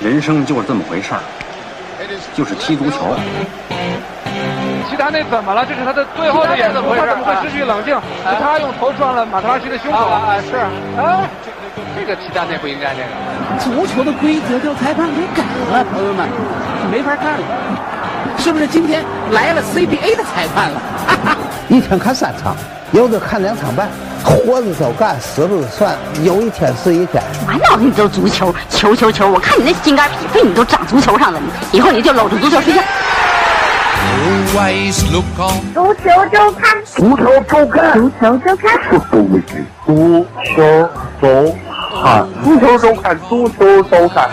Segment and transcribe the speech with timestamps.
[0.00, 1.20] 人生就是这么回事儿，
[2.34, 3.16] 就是踢足球。
[4.88, 5.64] 齐达内怎么了？
[5.64, 7.94] 这是他的最后的演出，他怎么会失去冷静？
[7.94, 9.98] 是他用头撞了马特拉齐的胸口。
[9.98, 10.56] 啊，是
[11.00, 11.26] 啊，
[11.96, 13.08] 这个齐达内不应该这个。
[13.58, 16.28] 足球的规则叫裁判给改了，朋友们，
[16.90, 17.44] 没法看了，
[18.38, 18.66] 是不是？
[18.66, 20.80] 今天来了 CBA 的裁判了，
[21.68, 22.54] 一天看三场，
[22.92, 23.88] 有的看两场半，
[24.22, 27.22] 活着就干，死了就算，有一天是一天。
[27.46, 29.28] 满脑子你就足球，球球球！
[29.28, 32.80] 我看你那心肝脾肺，你都长足球上了，你以后你就搂着足球睡觉。
[35.74, 38.70] 足球周刊，足球周刊，足球周刊，
[39.84, 40.88] 足球
[41.20, 41.56] 周
[42.02, 44.30] 刊，足球周刊，足球周刊。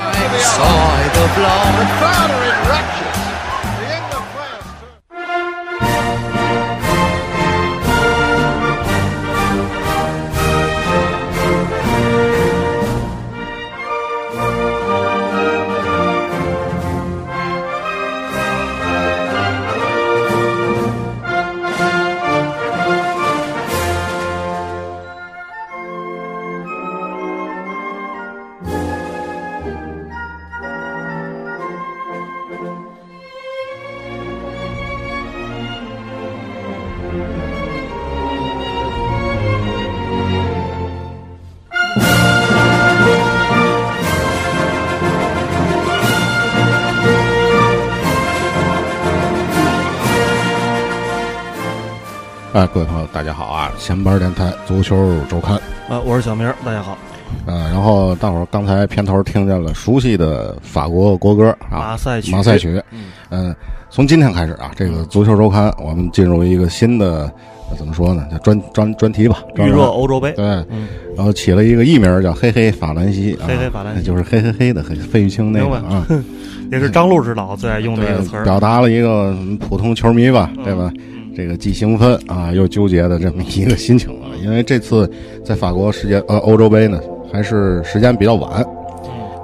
[53.21, 53.71] 大家好啊！
[53.77, 55.55] 前班电台足球周刊，
[55.87, 56.97] 啊，我是小明，大家好。
[57.45, 62.81] 呃，然后大伙儿刚才片头听见了熟悉的法国国歌啊，马赛曲，马赛曲。
[62.89, 63.55] 嗯，嗯，
[63.91, 67.31] 从今天开始啊，这个足球周刊我们进入一个新的，
[67.69, 68.25] 呃怎么说呢？
[68.31, 70.31] 叫专专专题吧，预热欧洲杯。
[70.31, 76.03] 对，嗯，然后起了一个艺名叫“嘿嘿法兰西”，嘿嘿法兰西就是嘿嘿嘿的，费玉清那个啊，
[76.71, 80.91] 也是张璐指导最爱用的一个词儿，表达了一个普通球迷吧，对吧？
[81.35, 85.09] 这个既兴奋啊又纠结的这么一个心情啊，因为这次
[85.45, 86.99] 在法国世界呃欧洲杯呢，
[87.31, 88.65] 还是时间比较晚，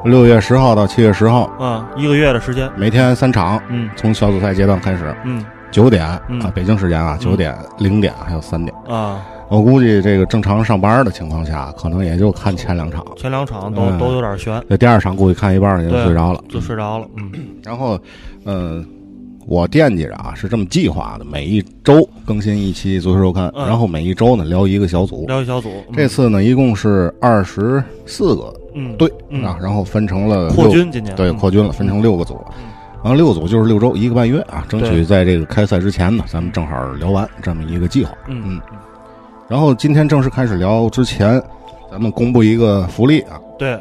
[0.03, 6.21] 六月十号到七月十号，啊，一个月的时间，每天三场，嗯，从小组赛阶段开始，嗯，九点啊，
[6.53, 17.31] 北京时间啊，九点、零点还有三点啊，我估计这个正常上班的情况下，可能也就看前两场，前两场都、都有点悬，这第二场估计看一半也就睡着了，就睡着了，嗯，
[17.63, 17.97] 然后，
[18.45, 18.85] 嗯。
[19.47, 25.69] 我惦记着啊，是这么计划的，每一周更新一期足球周刊，嗯、然后每一周呢聊一个小组，聊一小组。
[25.87, 28.53] 嗯、这次呢一共是二十四个
[28.97, 32.37] 队嗯啊，然后分成了扩军，今年对扩军了，分成六个组，
[33.01, 38.13] 然后六组就是六周一个半月啊，争取在这个开赛之前呢，咱们正好聊完这么一个计划。
[38.27, 38.61] 嗯嗯。
[39.47, 41.41] 然后今天正式开始聊之前，
[41.89, 43.39] 咱们公布一个福利啊。
[43.57, 43.79] 对，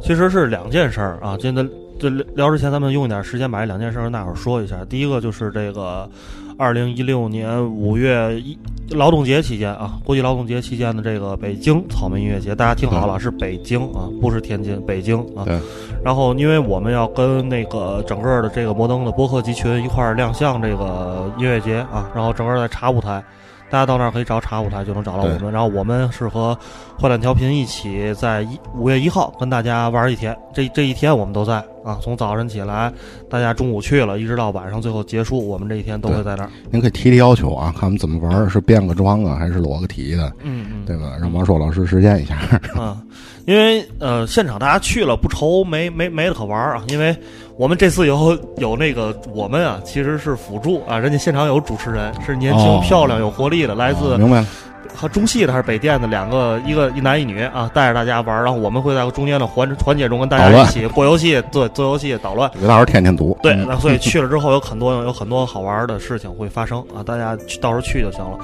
[0.00, 1.68] 其实是两件事儿啊，今天。
[1.98, 4.76] 这聊之前，咱们用一点时间把这两件事跟大伙儿说一下。
[4.88, 6.08] 第一个就是这个，
[6.56, 8.56] 二零一六年五月一
[8.90, 15.44] 劳动节期间啊，国际劳动节期间的这个北京草莓音乐节，大家听好了，是北京啊，不是天津，北京啊。
[15.44, 15.58] 对。
[16.04, 23.22] 然后，因为我们要跟那个整个的这个摩登的播客集群一块儿亮相这个音乐节啊，然后整个在茶舞台。
[23.70, 26.56] 大家到那儿可以找茶舞台就能找到我们，然后我们是和
[27.00, 32.92] 坏蛋调频一起在一五月一号跟大家玩一天，这这一天我们都在啊，从早晨起来，
[33.28, 36.50] 大家中午去了，一直到晚上最后结束，我们这一天都会在那儿。
[36.70, 40.32] 您可以提提要求啊，看我们怎么玩，是变个装啊，还是裸个体的？
[40.42, 41.16] 嗯嗯，对吧？
[41.20, 42.36] 让王硕老师实践一下。
[42.74, 43.00] 啊，
[43.48, 47.16] 因为呃，现场大家去了不愁没没没得可玩啊，因为
[47.56, 54.46] 我们这次有有那个我们啊，其实是辅助啊，人家现场有主持人，是年轻、哦、漂亮、有活力的，来自、哦、明白了。
[54.98, 62.50] 和中戏的还是北电的两个，一个一男一女啊，带着大家玩，然后我们会在中间的环环节中跟大家一起过游戏，做做游戏捣乱。
[62.60, 63.38] 有大伙天天读。
[63.40, 68.36] 对，那所以去 了之后有很多有很多好玩的事情会发生啊，大家到时候去就行了。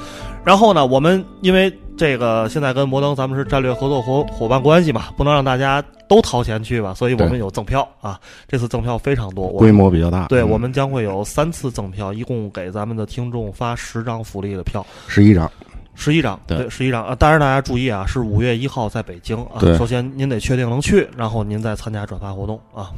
[0.44, 10.26] 然后呢，我们因为这个现在跟摩登咱们是战略合作伙伙伴关系嘛，不能让大家都掏钱去吧，所以我们有赠票啊，这次赠票非常多，规模比较大。
[10.26, 15.50] 对，嗯、我们将会有三次赠票，一共给咱们的听众发十张福利的票，十一张。
[15.94, 17.14] 十一张，对，十一张啊！
[17.14, 19.60] 当然大家注意啊，是五月一号在北京啊。
[19.78, 22.90] 首先您得确定能去，然后您再参加转发活动啊。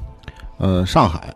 [0.58, 1.32] 呃，上海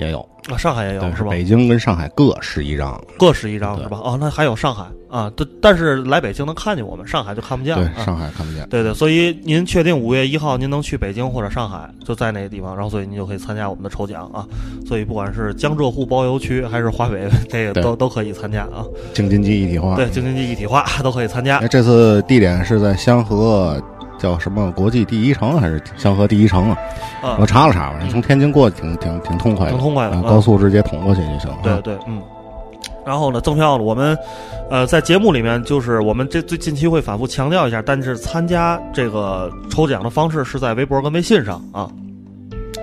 [0.00, 1.30] 也有啊，上海也有是吧？
[1.30, 4.00] 北京跟上海各十一张，各十一张是吧？
[4.02, 7.84] 哦，那还有上海啊，但但是来北京能看见我们，上海就看不见了。
[7.94, 8.66] 对，上海看不见。
[8.70, 14.46] 对对，所以您确定五月一号您能去北京或者上海，就在那个地方，然后所以您就可以参加我们的抽奖啊。
[14.86, 18.82] 所以不管是江浙沪包邮区还是华北， 这个都都可以参加啊。
[19.12, 21.60] 京津冀一体化，对，京津冀一体化 都可以参加。
[21.68, 23.80] 这次地点是在香河
[24.20, 26.76] 叫什么国际第一城还是香河第一城啊？
[27.22, 31.50] 啊我查了查，反正从天津过去挺挺挺痛快的，挺痛快的高速直接捅过去就行。
[31.50, 32.22] 了对对，嗯。
[33.06, 34.16] 然后呢，赠票呢，我们
[34.70, 41.90] 呃在节目里面就是我们这最近期会反复强调一下，但是参加这个抽奖的方式是在微博跟微信上啊。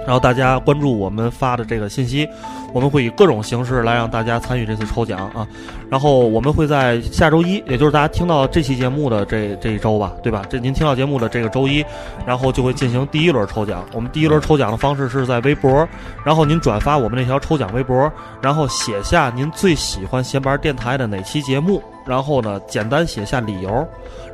[0.07, 2.25] 然后大家关注我们发的这个信息，
[2.74, 5.45] 我们会以各种形式来让大家参与这次抽奖啊。
[5.89, 10.45] 然后我们会在下周一，也就是大家听到这期节目的这这一周吧，对吧？
[10.50, 11.83] 这您听到节目的这个周一，
[12.25, 13.86] 然后就会进行第一轮抽奖。
[13.92, 15.86] 我们第一轮抽奖的方式是在微博，
[16.24, 18.10] 然后您转发我们那条抽奖微博，
[18.42, 23.86] 然后写下您最喜欢闲班电台的哪期节目，然后呢简单写下理由，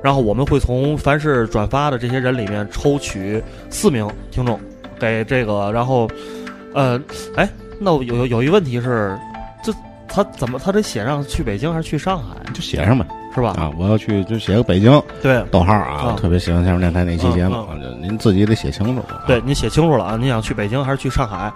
[0.04, 3.42] 然后我们会从凡是转发的这些人里面抽取
[3.72, 4.60] 四名听众，
[5.04, 6.10] 给这个，然后，
[6.74, 7.00] 呃，
[7.36, 9.18] 哎，那我有有有一问题是，
[9.62, 9.74] 这
[10.08, 12.36] 他怎么他得写上去北京还是去上海？
[12.54, 13.06] 就写上呗，
[13.36, 13.56] 是吧？
[13.58, 19.02] 啊，我要去就写个北京，对，逗号啊，啊特别喜欢相声电台那期节目，嗯就您自己得写清楚。
[19.10, 21.52] 啊对，您写清楚了啊，您想去北京还是去上海？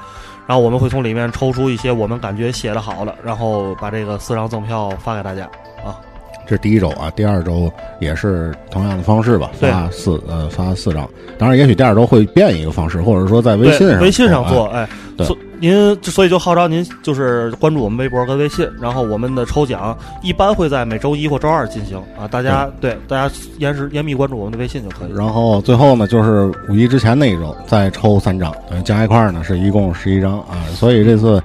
[0.46, 5.44] 然后我们会从里面抽出一些我们感觉写的好的，然后把这个四张赠票发给大家
[5.86, 6.00] 啊。
[6.48, 11.08] 这是第一周啊，第二周也是同样的方式吧，发四呃发四张。
[11.38, 25.14] 当然，也许第二周会变一个方式，或者说在微信上微信上啊做，哎，对所您所以就号召您就是关注我们微博跟微信，然后我们的抽奖一般会在每周一或周二进行啊，大家对大家严实严密关注我们的微信就可以。
[25.14, 30.64] 然后最后呢，就是五一之前那一周再抽三张，呃加一块儿呢是一共十一张啊。
[30.76, 31.42] 所以这次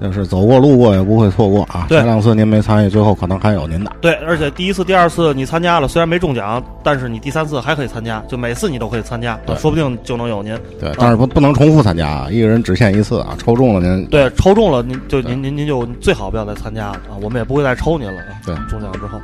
[0.00, 1.86] 就是走过路过也不会错过啊。
[1.88, 3.92] 前两次您没参与，最后可能还有您的。
[4.00, 10.56] 对，而且第一次、第二次你参加了，虽然没中奖，但是你第三次还可以参加，就每次你都可以参加，说不定就能有您。
[10.78, 13.34] 对，但是不不能重复参加啊，一个人只限一次啊。
[13.38, 18.40] 抽中了您对，抽中了您就您您您就最好不要再参加了啊，我们也不会再抽您了啊。
[18.46, 19.20] 对中奖之后，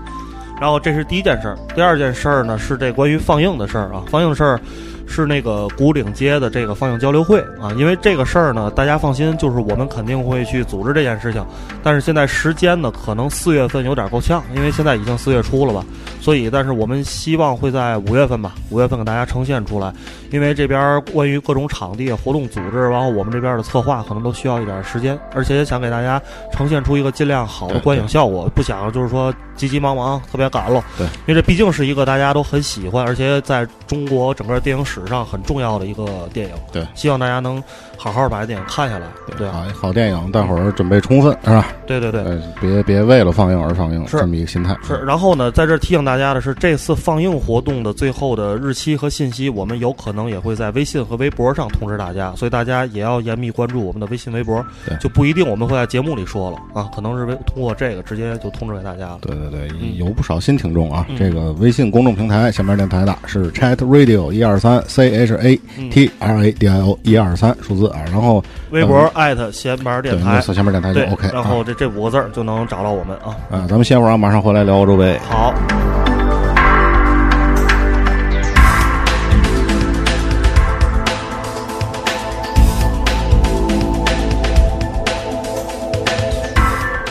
[0.60, 4.60] 然后这是第一件事儿，第二件事儿呢是这关于放映的事儿啊，放映的事儿
[5.06, 11.44] 是那个古岭街的这个放映交流会啊，因为这个事儿呢，大家放心，就是我们肯定会去组织这件事情，
[11.82, 15.84] 但是现在时间呢，可能四月份有点够呛，因为现在已经四月初了吧，
[16.26, 19.92] 所以但是我们希望会在五月份吧，五月份给大家呈现出来，
[20.32, 26.20] 因为这边关于各种场地、活动组织，然后我们这边的策划可能都需要一点时间，而且也想给大家
[26.50, 36.84] 呈现出一个尽量好的观影效果，不想就是说急急忙忙特别赶了，对，因为这毕竟是一个大家都很喜欢，而且在中国整个电影史上很重要的一个电影，对。
[36.96, 37.62] 希望大家能
[37.96, 39.06] 好好把这电影看下来，
[39.36, 41.68] 对好好电影，待会儿准备充分是吧？
[41.86, 42.22] 对对对。
[42.22, 44.76] 呃，别别为了放映而放映，是这么一个心态。
[44.82, 59.18] 是，然后呢，在这儿提醒大家的是，这次放映活动的最后的日期和信息，我们有可能也会在微信和微博上通知大家，所以大家也要严密关注我们的微信、微博对，就不一定我们会在节目里说了啊，可能是微通过这个直接就通知给大家了。
[59.22, 61.06] 对对对，嗯有不少新听众啊。
[61.08, 65.56] 嗯这个微信公众平台下面电台的是 Chat Radio 一二三 C H A
[65.90, 71.64] T R A D I O 一二三数字啊，然后微博艾特闲班对，电台，那搜前面电台就对 OK 然后啊。
[71.66, 73.36] 这这五个字儿就能找到我们啊。
[73.50, 75.18] 啊，咱们歇会儿啊，马上回来聊欧洲杯。
[75.28, 75.52] 好。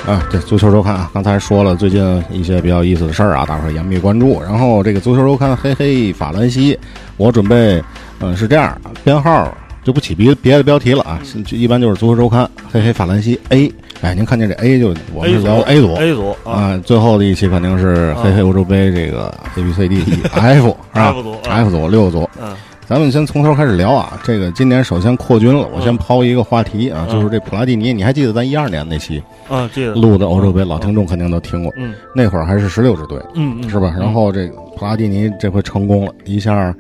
[0.08, 4.40] 啊，对足球周刊啊，刚才说了最近一些比较有意思的事儿啊，大伙儿严密关注。
[4.40, 6.80] 然后这个足球周刊嘿嘿法兰西，
[7.18, 7.84] 我准备，
[8.20, 9.52] 嗯，是这样，编号
[9.86, 13.72] 就不起别别的标题了啊，是就一般就是足球周刊嘿嘿法兰西 A。
[14.02, 21.70] 哎，您看见这 A 就我们是聊 A 组 A 组啊，最后的一期肯定是嘿嘿欧洲杯这个 A B C D E F 是吧 F 组啊？F
[21.70, 22.54] 组六组，嗯。
[22.88, 33.96] 咱们先从头开始聊啊，这个今年首先扩军了，我先抛一个话题啊，就是这普拉蒂尼，你还记得咱一二年那期啊，记得录的欧洲杯，老听众肯定都听过，嗯，那会儿还是十六支队，嗯嗯是吧？
[33.98, 36.72] 然后这个普拉蒂尼这回成功了，一下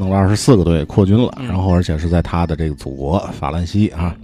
[0.00, 4.16] 弄了二十四个队扩军了，嗯然后而且是在他的这个祖国法兰西啊。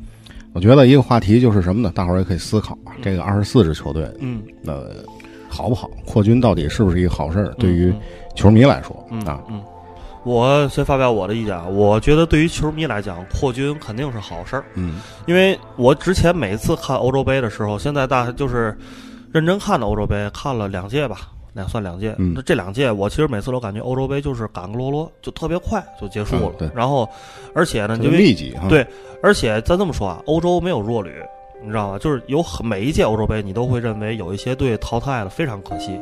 [0.54, 1.92] 我觉得一个话题就是什么呢？
[1.94, 5.04] 大伙儿也可以思考啊，这个二十四支球队，嗯，呃，
[5.50, 5.90] 好不好？
[6.06, 7.52] 扩军到底是不是一个好事儿？
[7.58, 8.00] 对于嗯
[8.34, 9.62] 球迷来说嗯啊，嗯，
[10.24, 14.64] 我先发表我的意见啊，我觉得对于球迷来讲，扩军肯定是好事儿。
[14.76, 18.74] 嗯，因为我之前每次看欧洲杯的时候，现在大就是
[19.32, 21.18] 认真看的欧洲杯，看了两届吧，
[21.56, 22.14] 两算两届。
[22.18, 26.52] 嗯那这两届我其实每次都感觉欧洲杯就是赶个啰啰，就特别快就结束了。
[26.52, 27.08] 嗯对然后，
[27.54, 28.86] 而且呢，特因为别密集哈对，
[29.22, 31.14] 而且咱这么说啊，欧洲没有弱旅，
[31.62, 31.98] 你知道吗？
[31.98, 35.98] 就是有很每一届欧洲杯，你都会认为有一些队淘汰了，非常可惜。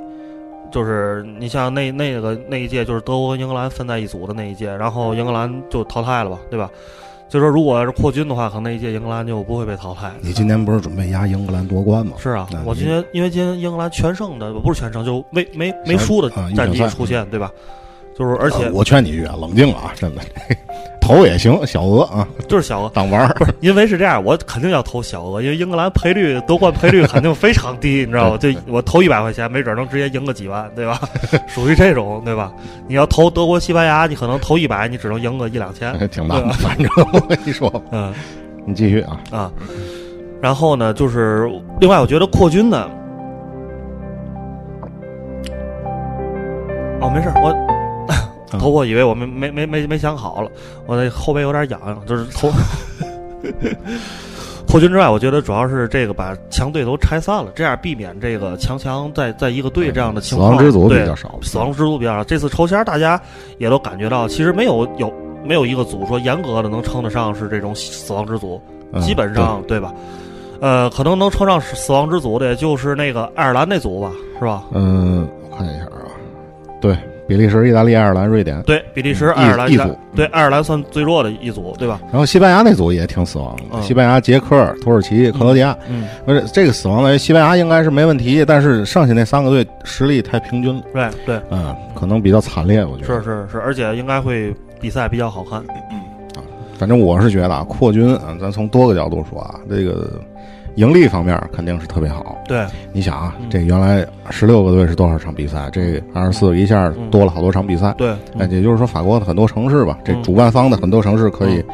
[0.72, 6.68] 就是你像那那个那一届，就是德国跟英格兰分在一组的那一届，然后英格兰就淘汰了吧，对吧？
[7.34, 10.12] 就说如果要是扩军的话，可能那一届英格兰就不会被淘汰。
[10.20, 12.12] 你今年不是准备压英格兰夺冠吗？
[12.16, 17.50] 是啊，我今天因为今天英格兰全胜的不是全胜，就没没没输的啊战绩出现，对吧？
[18.16, 20.22] 就是而且呃我劝你一句啊冷静了啊，真的，
[21.00, 23.34] 投也行，小额啊，就是小额当玩儿。
[23.34, 28.38] 不是，因为是这样，我肯定要投小额，因为英格兰赔率夺冠赔率肯定非常低，你知道吗？
[28.38, 31.00] 就我投一百块钱，没准能直接赢个几万，对吧？
[31.48, 32.52] 属于这种，对吧？
[32.86, 38.12] 你要投德国、西班牙，你可能投一百，你只能赢个一两千，还挺大的，反正我跟你说，嗯
[38.64, 39.20] 你继续啊。
[39.30, 39.52] 啊。
[40.40, 42.88] 然后呢，就是另外，我觉得扩军呢，
[47.00, 47.73] 哦，没事儿，我嗯
[48.58, 50.50] 头我以为我没没没没没想好了，
[50.86, 52.50] 我那后背有点痒痒，就是头。
[54.66, 60.50] 破军之外，我觉得主要是这个把强队都拆散了，这样避免这个强强在在一个队这样的情况。
[60.50, 62.24] 死亡之组比较少死亡之组比较少。
[62.24, 63.20] 这次抽签，大家
[63.58, 65.12] 也都感觉到，其实没有有
[65.44, 68.60] 没有一个组说严格的能称得上是这种死亡之组，
[68.92, 69.94] 嗯基本上对吧？
[70.60, 74.64] 呃，可能能称上死亡之组的，也就是那个爱尔兰那组吧，是吧？
[74.72, 76.08] 嗯，我看一下啊，
[76.80, 76.96] 对，
[77.26, 82.00] 比利时、意大利、爱尔兰、瑞典，对，比利时、嗯爱尔兰、一组对，爱尔兰算最弱的一组，对吧？
[82.10, 85.76] 然后西班牙那组也挺死亡的，嗯西班牙、捷克、土耳其、克罗地亚。
[85.88, 93.14] 嗯，不是这个死亡的，西班牙应该是没问题，但是剩下那三个队实力太平均了，对对，嗯，可能比较惨烈，我觉得。
[93.14, 95.60] 是是是，而且应该会比赛比较好看。
[95.90, 96.00] 嗯
[96.76, 100.20] 反正我是觉得啊，扩军啊，咱从多个角度说啊，这个
[100.76, 102.36] 盈利方面肯定是特别好。
[102.48, 105.68] 对，你想啊，嗯这原来十六个队是多少场比赛？
[105.72, 107.94] 这二十四一下多了好多场比赛。
[107.96, 111.64] 对，那，也就是说，法国的很多城市吧，这嗯主办方的很多城市可以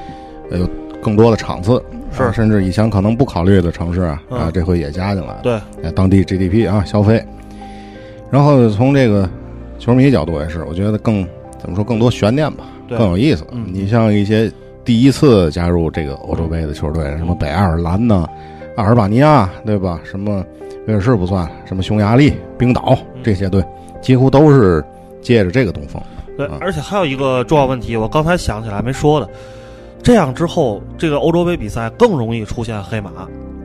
[0.50, 0.68] 呃有
[1.02, 5.40] 更多的场次，是啊甚至以前可能不考虑的城市啊，嗯啊，这回也加进来了。
[5.42, 7.24] 对，哎，当地 GDP 啊，消费。
[8.30, 9.28] 然后从这个
[9.78, 11.26] 球迷角度也是，我觉得更
[11.58, 13.44] 怎么说更多悬念吧，更有意思。
[13.50, 14.52] 嗯你像一些
[14.84, 18.26] 第一次加入这个欧洲杯的球队，什么北爱尔兰呐、
[18.76, 20.00] 阿尔巴尼亚，对吧？
[20.04, 20.44] 什么
[20.86, 23.64] 威尔士不算，什么匈牙利、冰岛嗯这些队，
[24.00, 24.82] 几乎都是
[25.20, 26.00] 借着这个东风。
[26.36, 29.28] 对啊，而且还有一个重要问题，我刚才想起来没说的，
[30.02, 33.10] 这样之后，这个欧洲杯比赛更容易出现黑马，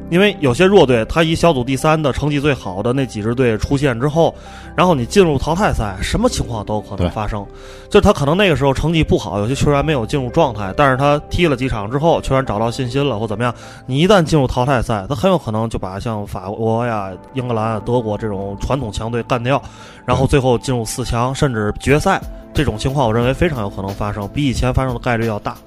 [0.09, 4.33] 因为有些弱队，他以小组第三的成绩最好的那几支队出现之后，
[4.75, 7.45] 然后你进入淘汰赛，什么情况都有可能发生。
[7.89, 13.53] 就他可能那个时候成绩不好，有些球员没有进入状态，但是他踢了几场之后，球员找到信心了或怎么样，
[13.85, 19.62] 你一旦进入淘汰赛，他很有可能就把像法国呀、英格兰啊、德国这种传统强队干掉，
[20.05, 22.21] 然后最后进入四强甚至决赛。
[22.53, 25.57] 这种情况，我认为非常有可能发生，比以前发生的概率要大。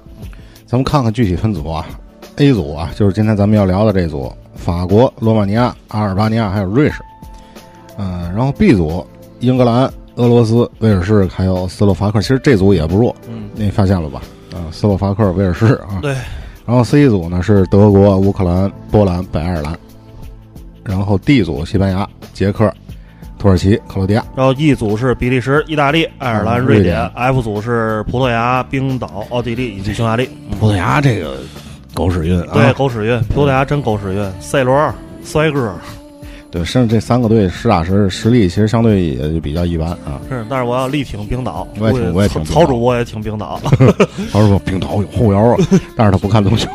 [0.65, 1.85] 咱们看看具体分组啊
[2.39, 6.95] ，A 组啊，就是今天咱们要聊的这组，法国、罗马尼亚、阿尔巴尼亚还有瑞士。
[7.97, 9.05] 嗯、然后 B 组，
[9.41, 9.83] 英格兰、
[10.15, 14.21] 俄罗斯、威尔士还有斯洛伐克，其实这组也不弱，嗯，你发现了吧？
[14.53, 15.99] 啊、斯洛伐克、威尔士啊。
[16.01, 16.15] 对。
[16.65, 19.77] 然后 C 组呢是德国、乌克兰、波兰、北爱尔兰。
[20.83, 22.71] 然后 D 组，西班牙、捷克、
[23.37, 24.23] 土耳其、克罗地亚。
[24.35, 30.29] 然后 E 组是比利时、意大利、爱尔兰、嗯瑞典瑞典；F 组是葡萄牙、冰岛、奥地利以及匈牙利。
[30.59, 31.37] 葡萄牙这个
[31.99, 32.51] 狗屎运啊！
[32.53, 34.31] 对，狗屎运，葡萄牙真狗屎运。
[34.39, 35.73] C 罗帅哥
[36.49, 40.15] 对，甚至这三个队实打实实力其实相对也就比较一般啊。
[40.29, 43.59] 是，但是我要力挺冰岛，我也挺我也挺冰岛曹主播也挺冰岛。
[44.31, 45.57] 他说冰岛有后腰啊，
[45.97, 46.69] 但是他不看足球。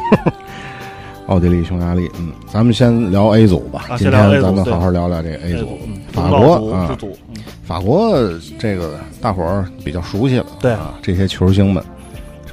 [1.28, 3.86] 奥地利、匈牙利，嗯，咱们先聊 A 组吧。
[3.96, 5.78] 今 A 天咱们好好聊聊这个 A 组。
[5.86, 8.14] 嗯，法东道主国啊，嗯法国
[8.58, 11.82] 这个大伙儿比较熟悉了，对啊，这些球星们，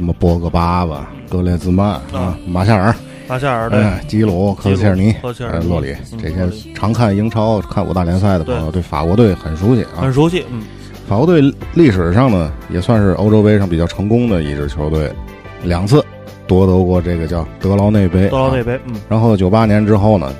[0.01, 2.91] 什么博格巴吧、格列兹曼啊、马夏尔、
[3.27, 5.11] 马夏尔对，哎，基鲁、科切尔尼。
[5.11, 5.57] 基鲁科切、尔尼。
[5.59, 6.17] 呃洛里，嗯。
[6.19, 10.01] 这些常看英超、看五大联赛的朋友，对对法国队很熟悉啊。
[10.01, 10.11] 很。
[10.11, 10.43] 熟悉。
[10.49, 10.63] 嗯，
[11.07, 11.39] 法国队
[11.75, 15.13] 历史上呢，也算是欧洲杯上比较成功的一支球队，
[15.61, 16.03] 两次
[16.47, 18.25] 夺得过这个叫德劳内杯。
[18.25, 20.33] 啊德劳内杯，嗯，然后九八年之后呢，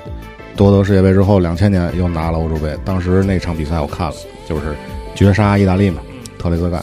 [0.56, 2.76] 夺得世界杯之后，两千年又拿了欧洲杯。
[2.84, 4.14] 当时那场比赛我看了，
[4.44, 4.74] 就是
[5.14, 6.02] 绝杀意大利嘛，
[6.36, 6.82] 特雷泽盖。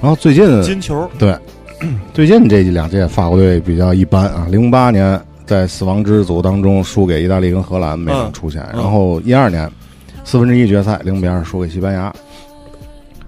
[0.00, 1.36] 然后最近金球，对，
[2.12, 4.46] 最近这两届法国队比较一般啊。
[4.50, 9.70] 零八年在死亡之组当中输给意大利跟荷兰没能出现，嗯然后一二年
[10.24, 12.12] 四分之一决赛零比二输给西班牙。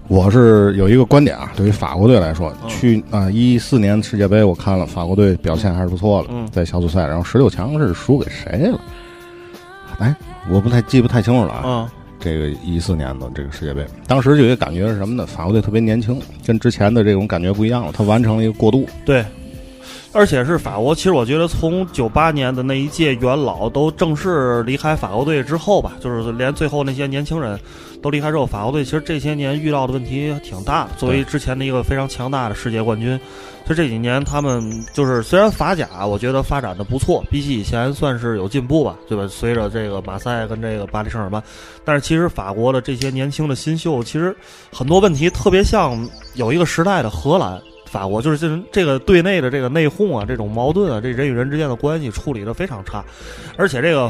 [0.07, 8.81] 我是有一个观点啊，对于法国队来说，嗯去啊一四年世界杯我看了，法国队表现还是不错的，嗯在小组赛，然后十六强是输给谁了？
[9.99, 10.13] 哎，
[10.49, 11.61] 我不太记不太清楚了啊。
[11.65, 11.89] 嗯，
[12.21, 15.25] 这个一四年的这个世界杯，当时就有一个感觉是什么呢？
[15.25, 18.87] 法国队特别年轻，跟之前的这种感觉不一样了，他完成了一个过渡。
[19.03, 19.25] 对，
[20.13, 20.93] 而且是法国。
[20.93, 27.59] 其实我觉得，从九八年的那一届元老都正式离开法国队之后吧，就是连最后那些年轻人
[28.01, 30.91] 都离开之后，法国队其实这些年遇到的问题挺大的。
[30.97, 33.19] 作为之前的一个非常强大的世界冠军，
[33.67, 39.25] 就这几年他们就是虽然法甲我觉得发展的不错，比起以前算是有进步吧，对吧？
[39.29, 41.41] 随着这个马赛跟这个巴黎圣日耳曼，
[41.85, 44.35] 但是其实法国的这些年轻的新秀，其实
[44.73, 45.97] 很多问题特别像
[46.33, 47.61] 有一个时代的荷兰。
[47.91, 53.03] 法国就是这这个队内的这个内讧啊，这种矛盾啊，这人与人之间的关系处理的非常差，
[53.57, 54.09] 而且这个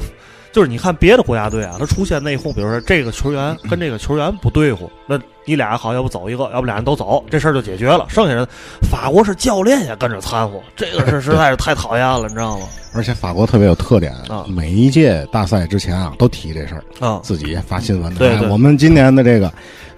[0.52, 8.06] 就是你看别的国家队啊，他出现内讧，比如说这个球员跟这个球员不对付，那你俩好，要不走一个，要不俩人都走，这事儿就解决了。
[8.08, 8.48] 剩下人，
[8.88, 12.68] 法国是教练也跟着掺和，这个是实在是太讨厌了，你知道吗？
[12.94, 18.14] 而且法国特别有特点啊，每一届大赛之前啊都提这事儿啊，自己发新闻。
[18.14, 19.52] 对，我们今年的这个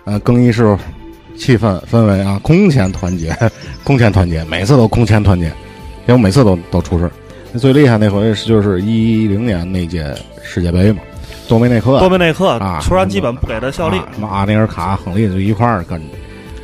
[0.05, 0.77] 呃更衣室。
[1.37, 3.35] 气氛氛围啊，空前团结，
[3.83, 5.47] 空前团结，每次都空前团结，
[6.05, 7.11] 结果每次都都出事儿。
[7.57, 10.99] 最厉害那回是就是一零年那届世界杯嘛，
[11.47, 16.05] 多梅内克，多梅内克啊，突然基本不给他效力，什么阿内尔卡、亨利就一块儿跟着。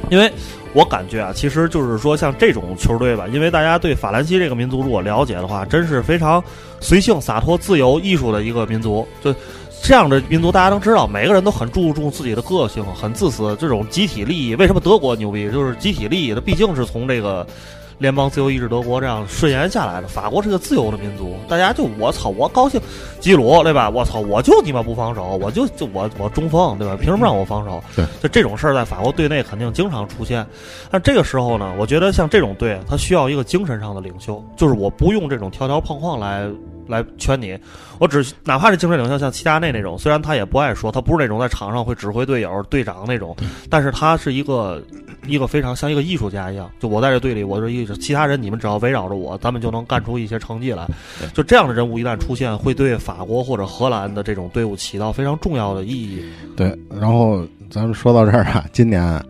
[0.09, 0.31] 因为
[0.73, 6.43] 我感觉啊，其实就是说像这种球队吧，因为大家对法兰西这个民族如果了解的话，真是非常
[6.79, 9.33] 随性、洒脱、自由、艺术的一个民族，就。
[9.81, 13.55] 这样的民族，大家都知道，每个人都很注重自己的个性，很自私。
[13.59, 15.49] 这种集体利益，为什么德国牛逼？
[15.51, 17.47] 就是集体利益，它毕竟是从这个
[17.97, 20.07] 联邦自由意志德国这样顺延下来的。
[20.07, 22.79] 法国是个自由的民族，大家就我操，我高兴，
[23.19, 23.89] 基鲁对吧？
[23.89, 26.95] 我操，我就你妈不防守，我就就我我中锋对吧？
[26.95, 27.81] 凭什么让我防守？
[27.95, 30.45] 对，就这种事儿在法国队内肯定经常出现。
[30.91, 36.47] 但这个时候呢，我觉得像这种队，他需要一个精神上的领袖，就是我不用这种条条框框来。
[36.89, 37.55] 来圈你，
[37.99, 43.35] 我只哪怕是精神领袖，像齐达内那种，虽然他也不爱说，他不是那种在场上会指挥队友、队长那种，
[43.69, 44.81] 但是他是一个
[45.27, 46.67] 一个非常像一个艺术家一样。
[46.79, 50.87] 就我在这队里，我是一其他人，你们只要围绕着我，咱们就能干出一些成绩来。
[51.31, 56.25] 就这样的人物一旦出现，会对法国或者荷兰的这种队伍起到非常重要的意义。
[56.57, 59.23] 对，然后咱们说到这儿啊，今年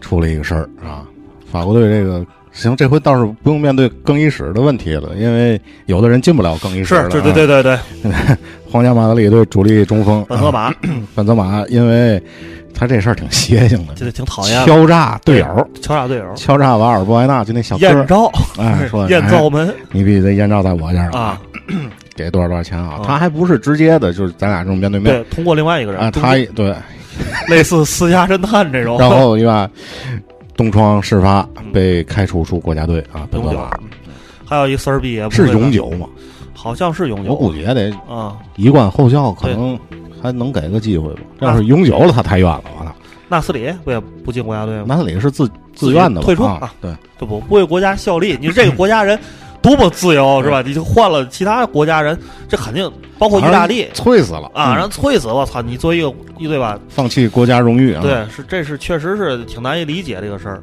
[0.00, 1.06] 出了一个事儿啊，
[1.50, 2.26] 法国队这个。
[2.54, 7.10] 行，这回倒是不用面对更衣室的问题了，因为有的人进不了更衣室了。
[7.10, 8.12] 是，对对对对对。
[8.70, 10.72] 皇家马德里队主力中锋本泽马，
[11.14, 12.20] 本泽马，因为
[12.74, 14.64] 他这事儿挺邪性的，这挺讨厌。
[14.64, 21.40] 敲诈队友，敲诈队友，敲诈瓦尔布埃纳就那小艳照，哎，说艳照门，你必须得艳照在我这儿啊，
[22.16, 23.00] 给多少多少钱啊？
[23.04, 26.74] 他还不是直接的，就是咱俩这种面对面，对，通过另外一个人啊，他对，
[27.48, 29.70] 类似私家侦探这种， 然后对吧？
[30.56, 33.26] 东窗事发，被开除出国家队啊！
[33.30, 33.70] 本泽马，
[34.44, 36.08] 还有一丝儿毕业是永久吗？
[36.52, 39.78] 好像是永久，我估计也得啊，一贯后效，可能
[40.22, 41.20] 还能给个机会吧。
[41.40, 42.94] 要是永久了，他太冤了，我操。
[43.28, 44.84] 纳斯里不也不进国家队吗？
[44.86, 48.38] 纳斯里是自自愿的退出啊，对，就不不为国家效力。
[48.40, 49.18] 你这个国家人。
[49.64, 50.60] 多么自由是吧？
[50.60, 54.76] 你就换了其他国家人，这肯定包括意大利，脆死了啊！
[54.76, 55.28] 让脆死！
[55.28, 55.62] 我操！
[55.62, 56.78] 你作为一个一对吧？
[56.90, 58.02] 放弃国家荣誉啊？
[58.02, 60.62] 对，是这是确实是挺难以理解这个事儿。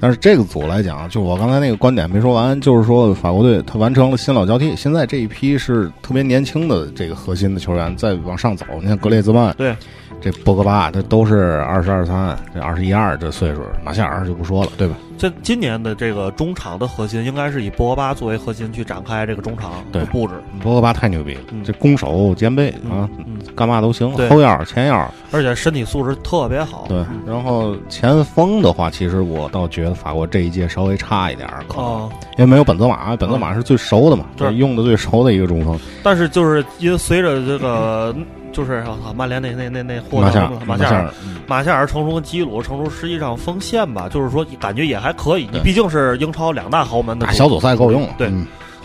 [0.00, 8.66] 但是这个组来讲，就我刚才那个观点没说完，就是说法国队他完成了新老交替，现在这一批是特别年轻的这个核心的球员在往上走。
[8.80, 9.76] 你看格列兹曼，对。
[10.20, 14.94] 这博格巴，这都是二十二三，这二十一二这岁数，马夏尔就不说了，对吧？
[15.16, 20.34] 这今年的这个中场的核心，应该是以博格巴作为核心去展开这个中场的布置。
[20.62, 23.08] 博格巴太牛逼了，这攻守兼备啊，
[23.54, 26.86] 干嘛都行，后腰、前腰，而且身体素质特别好。
[26.88, 35.78] 对，然后前锋的话，其实我倒觉得法国这一届稍微差一点，可能因为没有本泽马，本泽马是最熟的嘛，是用的最熟的一个中锋。
[36.02, 38.14] 但是就是因为随着这个。
[38.54, 41.12] 就是我操，曼联那那那那货马夏马夏尔
[41.44, 45.46] 马夏尔成熟跟吉鲁成熟，实际上锋线吧，就是说感觉也还可以。
[45.52, 48.32] 你毕竟是英超两大豪门的小组赛够用了，对，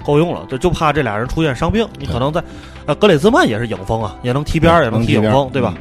[0.05, 0.45] 够用了。
[0.49, 2.43] 就就怕这俩人出现伤病，你可能在
[2.86, 5.73] 呃格里兹曼也是影锋啊，也能踢边儿也能踢影锋，对吧？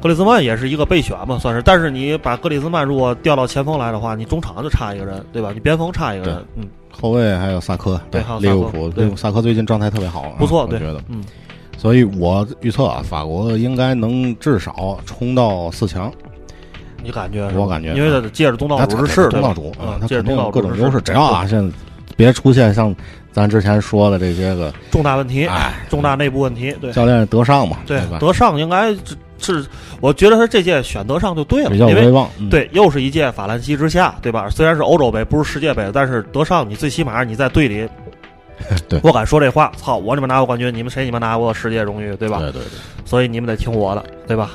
[0.00, 1.60] 格里兹曼也是一个备选嘛，算是。
[1.60, 5.50] 但是你把格里兹曼如果调到前锋来的话，你中场就差一个人，对吧？
[5.52, 6.66] 你边锋差一个人，嗯。
[6.90, 11.22] 后卫还有萨科，对，利物浦，对，萨科最近状态特别好，不错，我觉得，嗯。
[11.78, 16.12] 所以我预测啊，法国应该能至少冲到四强。
[17.02, 17.50] 你感觉？
[17.54, 21.76] 我感觉，因为他借着东道主之势，东道主啊，借着东道主各种优势，只要啊，现在
[22.16, 22.94] 别出现像
[23.32, 26.74] 咱之前说的这些个重大问题，哎，重大内部问题。
[26.80, 28.18] 对，教练德尚嘛，对吧？
[28.20, 28.94] 德尚应该
[29.38, 29.64] 是，
[30.00, 32.28] 我觉得他这届选德尚就对了，比较威望。
[32.50, 34.48] 对，又是一届法兰西之下，对吧？
[34.50, 37.88] 虽然是欧洲杯，不是世界杯，但是德尚，你最起码你在队里。
[38.88, 39.72] 对，我敢说这话。
[39.76, 42.38] 操，我你们拿过冠军，你们谁你们拿过世界荣誉，对吧？
[42.38, 42.78] 对对对。
[43.04, 44.50] 所以你们得听我的，对吧？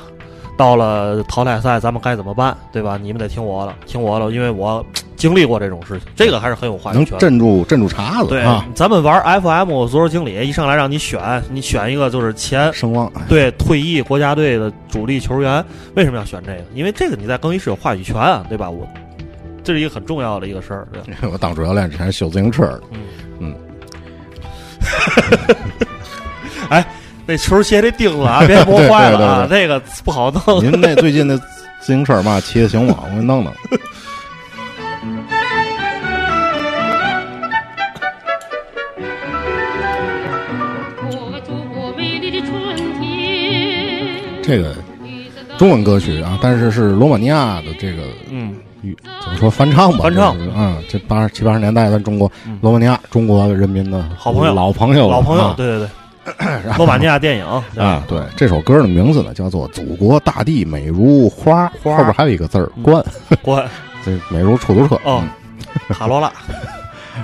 [0.58, 2.98] 到了淘汰赛，咱们该怎么办，对吧？
[3.00, 4.84] 你们得听我的，听我的，因为我
[5.16, 7.20] 经历过这种事情，这个还是很有话语能权能。
[7.20, 13.10] 镇住镇住茬子对啊，，咱们玩 FM 足球经理一上来让你选，你选一个就是前声望。
[13.28, 16.64] 对退役国家队的主力球员，为什么要选这个？
[16.74, 18.68] 因为这个你在更衣室有话语权啊，对吧？
[18.68, 18.86] 我
[19.62, 20.88] 这是一个很重要的一个事儿。
[21.30, 22.82] 我当主教练之前修自行车的，
[26.68, 26.86] 哎，
[27.28, 30.64] 那球鞋得钉了啊， 别磨坏了啊，对这个不好弄。
[30.64, 31.36] 您那 最近那
[31.78, 33.00] 自行车嘛骑的行吗？
[33.04, 33.52] 我给你弄弄。
[41.10, 44.42] 我祖国美丽的春天。
[44.42, 44.74] 这个
[45.58, 49.98] 中文歌曲啊，但是是罗马尼亚的这个嗯，语怎么说翻唱吧？
[50.04, 55.88] 翻唱就是嗯，这八十七八十年代咱中国罗马尼亚中国人民的好朋友老朋友老朋友，啊对对对。
[56.76, 63.04] 罗马尼亚电影啊，对，这首歌的名字呢叫做《祖国大地美如花》，花后边还有一个字儿“冠
[63.42, 63.66] 关”，
[64.04, 64.94] 这美如出租车。
[65.04, 66.32] 哦嗯，卡罗拉，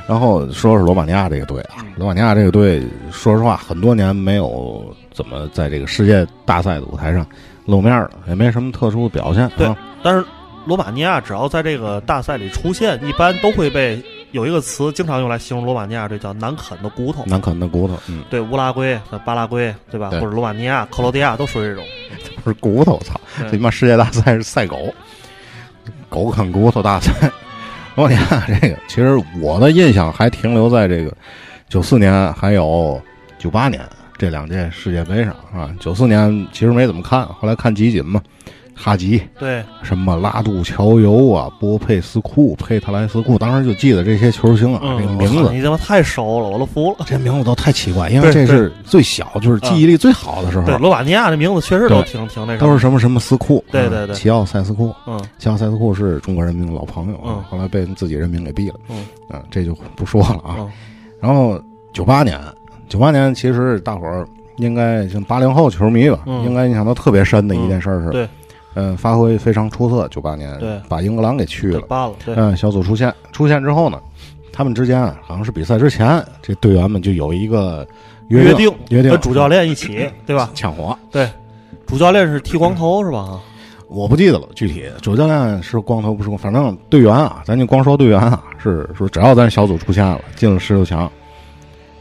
[0.07, 7.27] 然后说说罗马尼亚这个队啊，罗马尼亚这个队，说实话，很多年没有怎么在这个世界大赛的舞台上
[7.67, 9.51] 露面了，也没什么特殊的表现。
[9.57, 10.25] 对啊，但是
[10.67, 14.03] 罗马尼亚只要在这个大赛里出现，一般都会被
[14.35, 17.25] 有一个词经常用来形容罗马尼亚，这叫难啃的骨头。
[17.25, 20.11] 难啃的骨头，嗯，对，乌拉圭、巴拉圭，对吧？
[20.11, 21.85] 对或者罗马尼亚、克罗地亚都属于这种。
[22.42, 23.14] 不是骨头，操！
[23.38, 24.92] 对这他妈世界大赛是赛狗，
[26.09, 27.31] 狗啃骨头大赛。
[27.94, 31.16] 罗马尼亚这个，其实我的印象还停留在这个
[31.68, 33.01] 九四年还有
[33.38, 33.81] 九八年
[34.18, 35.70] 这两届世界杯上啊。
[35.79, 38.20] 九四年其实没怎么看，后来看集锦嘛，
[38.74, 45.50] 哈吉、对，什么拉杜乔尤啊、波佩斯库、佩特莱斯库，当时就记得这些球星啊，嗯，这个名字。
[45.52, 47.04] 你他妈太熟了，我都服了。
[47.06, 50.66] 这名字都太奇怪，因为这是最小，就是记忆力最好的时候。
[50.66, 60.56] 对，罗马尼亚这名字确实都挺挺那都是什么什么斯库，嗯对对对齐奥塞斯库，嗯齐奥塞斯库是中国人民的老朋友，嗯后来被自己人民给毙了，嗯啊，这就不说了啊。
[60.58, 60.70] 嗯
[61.20, 61.58] 然后
[61.94, 62.38] 九八年，
[62.87, 68.28] 九八年其实大伙儿应该像八零后球迷吧，嗯应该印象都特别深的一件事儿是，对，
[68.74, 70.80] 嗯，发挥非常出色，九八年对。
[70.88, 74.00] 把英格兰给去了，罢了，对，嗯，小组出线，出线之后呢，
[74.52, 77.87] 他们之间啊，好像是比赛之前，这队员们就有一个
[78.28, 80.50] 约定，约定跟主教练一起，对吧？
[80.54, 81.28] 抢活，对，
[81.87, 83.40] 主教练是剃光头是吧？
[83.87, 84.84] 我不记得了，具体。
[85.02, 91.10] 主教练是光头不是光，反正队员啊，咱就光说队员啊，是说只要咱小组出线了，进了十六强，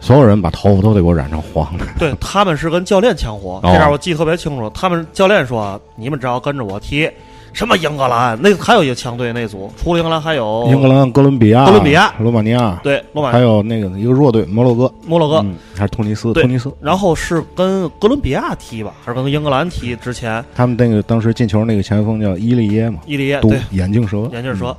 [0.04, 1.86] 所有人把头发都得给我染成黄的。
[1.98, 3.72] 对 他们是跟教练抢火，哦。
[3.72, 4.70] 这点我记得特别清楚。
[4.72, 7.10] 他们教练说：“你们只要跟着我踢，
[7.54, 12.14] 什么英格兰，那还有一个强队那组，除了英格兰还有英格兰、哥伦比亚、哥伦比亚。
[12.20, 19.96] 罗马尼亚，对罗马还有那个一个弱队摩洛哥，摩洛哥，嗯，还是突尼斯，对突尼斯，然后是跟哥伦比亚踢吧，还是跟英格兰踢？
[19.96, 20.44] 之前。
[20.54, 23.58] 他们那个当时进球那个前锋叫伊利耶嘛，伊利耶对。
[23.72, 24.76] 眼镜蛇，眼镜蛇。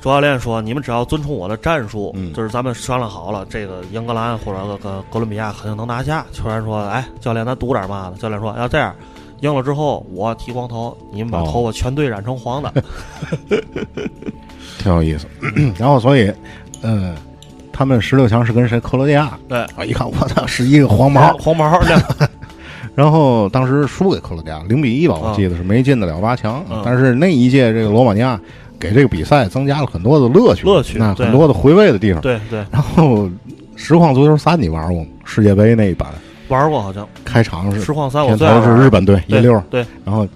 [0.00, 8.94] 主教练说：“你们只要遵从我的战术，嗯就是咱们商量好了，这个英格兰或者个个哥伦比亚肯定能拿下。”球员说：“哎，教练，咱赌点嘛的？”教练说：“要这样，
[9.40, 12.72] 赢了之后我剃光头，你们把哦头发全队染成黄的。
[14.78, 15.26] 挺有意思。
[15.78, 16.32] 然后所以，
[16.80, 17.14] 呃，
[17.70, 18.80] 他们十六强是跟谁？
[18.80, 19.38] 克罗地亚。
[19.48, 22.00] 对，啊，一看我操，是一个黄毛，黄毛 亮。
[22.94, 26.64] 然后当时输给克罗地亚零比一吧，我记得是没进得了八强。
[26.70, 28.38] 嗯但是那一届这个罗马尼亚
[28.80, 32.22] 给这个比赛增加了很多的乐趣，乐趣那很多的回味的地方。
[32.22, 33.28] 对对，然后
[33.76, 35.10] 实况足球三你玩过吗？
[35.24, 36.08] 世界杯那一版
[36.48, 37.06] 玩过好像。
[37.24, 40.26] 开场是实况三我最爱是日本队一对溜，对，然后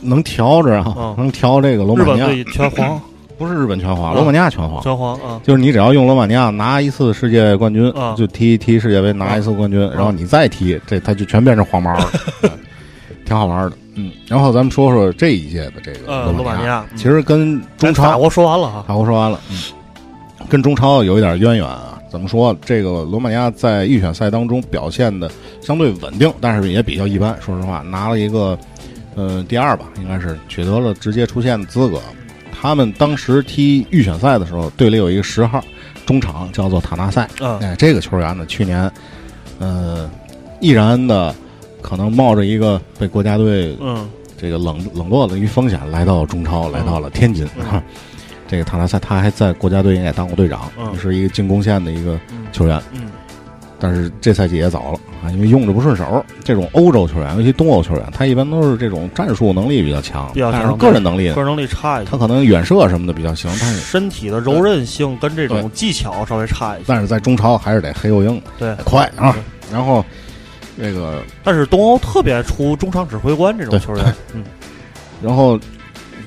[0.00, 3.00] 能调着啊嗯，能调这个罗马尼亚，全黄，
[3.38, 4.82] 不是日本全黄，嗯罗马尼亚全黄。
[4.82, 5.40] 全黄啊。
[5.44, 12.10] 就是你只要用罗马尼亚拿一次世界冠军，啊就踢踢世界杯拿一次冠军，然后你再踢，这它就全变成黄毛了，
[12.42, 12.50] 嗯
[13.24, 13.76] 挺好玩的。
[13.94, 19.56] 嗯，然后咱们说说这一届的这个呃罗马尼亚亚，其实跟中超法国说完了哈，法国说完了，嗯，
[20.48, 21.96] 跟中超有一点渊源啊。
[22.10, 22.52] 怎么说？
[22.66, 27.40] 这个罗马尼亚在预选赛当中表现的相对稳定，但是也比较一般。
[27.40, 28.58] 说实话，拿了一个
[29.14, 32.00] 呃第二吧，应该是取得了直接出线的资格。
[32.50, 35.62] 他们当时踢预选赛的时候，队里有一个十号
[36.04, 38.90] 中场叫做塔纳塞，嗯哎，这个球员呢，去年
[39.60, 40.10] 呃
[40.58, 41.32] 毅然的
[41.82, 47.48] 可能冒着一个被国家队嗯这个冷冷落的一风险来到中超，来到了天津。
[47.58, 47.82] 嗯
[48.48, 52.18] 这个塔纳塞他还在国家队也当过队长，嗯是一个进攻线的一个
[52.52, 52.80] 球员。
[52.92, 53.02] 嗯
[53.82, 56.22] 但是这赛季也早了啊，因为用着不顺手。
[56.44, 66.84] 这种欧洲球员，尤其东欧球员，他一般都是这种战术能力比较强，比较强但是个人能力，个人能力差一些他可能远射什么的比较行，但是身体的柔韧性跟这种技巧稍微差一些。
[66.88, 69.34] 但是在中超还是得黑又硬，对，快啊。
[69.72, 70.04] 然后
[70.78, 74.44] 这个，但是东欧特别出中场指挥官这种球员，嗯，
[75.22, 75.58] 然后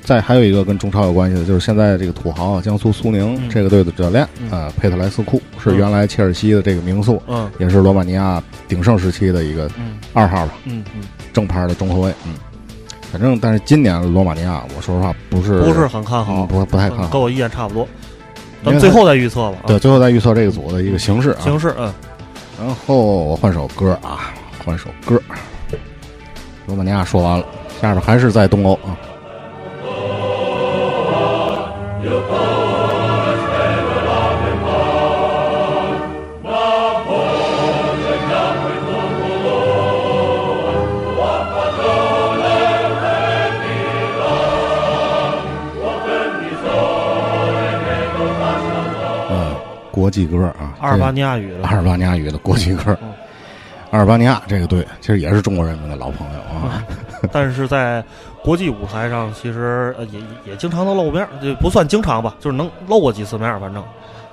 [0.02, 9.70] 再还有一个跟中超有关系的，就是现在这个土豪江苏苏宁这个队的教练啊，佩特莱斯库是原来切尔西的这个名宿，嗯，也是罗马尼亚鼎盛时期的一个
[10.12, 11.02] 二号吧，嗯嗯，
[11.32, 12.34] 正牌的中后卫，嗯。
[13.12, 17.86] 反正，但是今年罗马尼亚，我说实话不是不是很看好，不不太看好，跟我意见差不多。
[18.64, 19.58] 咱最后再预测吧。
[19.68, 21.36] 对，最后再预测这个组的一个形势。
[21.40, 21.94] 形势，嗯。
[22.58, 24.32] 然后我换首歌啊，
[24.64, 25.20] 换首歌。
[26.66, 27.46] 罗马尼亚说完了，
[27.80, 28.96] 下边还是在东欧啊。
[49.94, 52.98] 国际歌啊，阿尔巴尼亚语的阿尔巴尼亚语的国际歌。
[53.92, 56.82] 阿尔巴尼亚这个队其实也是中国人民的老朋友啊，
[57.30, 58.02] 但是在
[58.42, 63.80] 国际舞台上，其实也也经常能露面，这不算经常吧，就是能露过几次面，反正。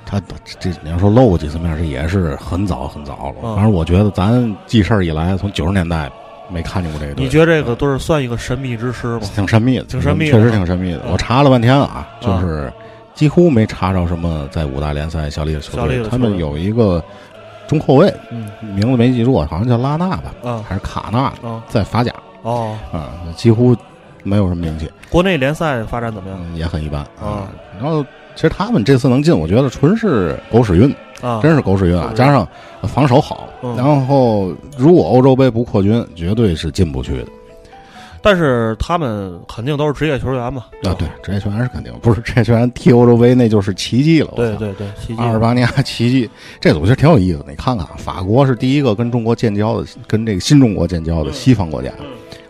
[0.03, 0.19] 他
[0.59, 3.55] 这你要说露过几次面，这也是很早很早了。
[3.55, 6.09] 反正我觉得咱记事儿以来，从九十年代
[6.49, 7.23] 没看见过这个队。
[7.23, 9.21] 你觉得这个队算一个神秘之师吗？
[9.35, 11.03] 挺神秘的，挺神秘，确实挺神秘的。
[11.11, 12.73] 我查了半天啊，就是。
[13.21, 16.03] 几乎没查着什么在五大联赛效力的球队。
[16.09, 16.99] 他们有一个
[17.67, 18.11] 中后卫，
[18.73, 20.33] 名字没记住，好像叫拉纳吧，
[20.67, 21.31] 还是卡纳，
[21.69, 22.11] 在法甲。
[22.41, 23.77] 哦，啊，几乎
[24.23, 24.89] 没有什么名气。
[25.07, 26.39] 国内联赛发展怎么样？
[26.55, 27.47] 也很一般啊。
[27.79, 28.03] 然后，
[28.33, 32.11] 其实他们这次能进，我觉得纯是狗屎运啊，真是狗屎运啊！
[32.15, 32.47] 加上
[32.87, 37.27] 防守好，然后如果欧洲杯不扩军，绝对是进不去的。
[38.21, 40.65] 但是他们肯定都是职业球员嘛？
[40.83, 44.31] 啊，对，职业球员是肯定，不是职业球员踢欧洲杯那就是奇迹了。
[44.35, 46.29] 对对对，阿尔巴尼亚奇迹，
[46.59, 47.45] 这组其实挺有意思的。
[47.49, 51.89] 你看看，法国是第一个跟中国建交的，跟这个新中国建交的西方国家。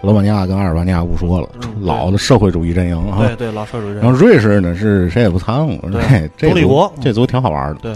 [0.02, 1.48] 罗马尼亚跟阿尔巴尼亚不说了，
[1.80, 3.20] 老的社会主义阵营啊。
[3.20, 3.94] 对对，老社会主义。
[4.02, 5.90] 然后瑞士呢是谁也不掺和。
[5.90, 7.80] 对，这立国这组挺好玩的。
[7.82, 7.96] 对，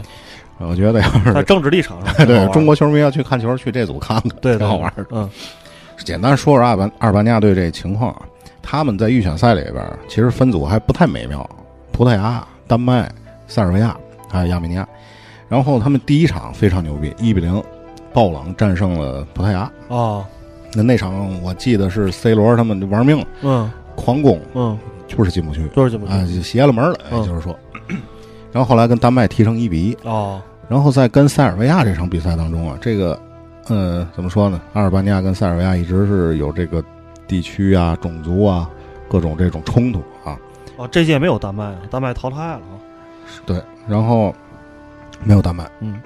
[0.60, 5.06] 我觉得要是在政治立场上， 对中国球迷要去看球，去这组看看，对，挺好玩的。
[5.10, 5.28] 嗯，
[6.06, 8.22] 简单说说阿尔巴阿尔巴尼亚队这情况啊。
[8.68, 11.48] 他们在预选赛里边，其实分组还不太美妙。
[11.92, 13.08] 葡萄牙、丹麦、
[13.48, 13.96] 塞尔维亚
[14.28, 14.88] 还有亚美尼亚，
[15.48, 17.64] 然后他们第一场非常牛逼，一比零
[18.12, 19.72] 爆冷战胜了葡萄牙。
[19.90, 20.26] 哦，
[20.74, 27.56] 那那场我记得是 C 罗他们玩命，嗯，狂攻，嗯，就是进不去，就是进不去，啊，就邪了门了，就是说。
[28.52, 29.98] 然后后来跟丹麦踢成一比一。
[30.06, 33.20] 哦，然后在跟塞尔维亚这场比赛当中啊，这个，
[33.68, 34.62] 呃，怎么说呢？
[34.74, 36.84] 阿尔巴尼亚跟塞尔维亚一直是有这个。
[37.28, 38.70] 地区啊，种族啊，
[39.10, 40.38] 各种这种冲突啊。
[40.78, 42.78] 哦，这届没有丹麦，丹麦淘汰了啊。
[43.48, 44.32] 对，然后
[45.24, 46.00] 没有丹麦，嗯，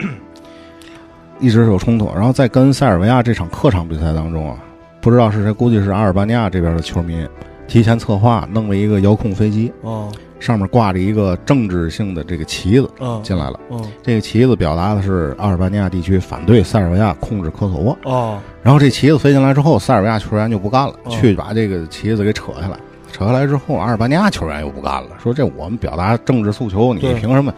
[1.42, 2.10] 一直是有冲突。
[2.16, 4.58] 然后在跟塞尔维亚这场客场比赛当中啊，
[5.02, 7.28] 不知道是谁，估计是阿尔巴尼亚这边的球迷
[7.70, 9.72] 提前策划弄了一个遥控飞机。
[9.82, 10.12] 哦。
[10.40, 12.90] 上面挂着一个政治性的这个旗子，
[13.22, 13.60] 进来了。
[14.02, 17.98] 这个旗子表达的是阿尔巴尼亚地区反对塞尔维亚控制科索沃。
[18.06, 22.80] 哦，然后这旗子飞进来之后，塞尔维亚球员就不干了，去把这个旗子给扯下来。
[23.12, 27.54] 扯下来之后，阿尔巴尼亚球员又不干了，说这我们表达政治诉求，你凭什么？